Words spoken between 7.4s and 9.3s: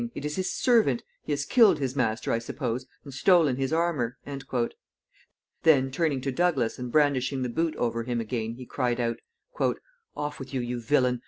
the boot over him again, he cried out,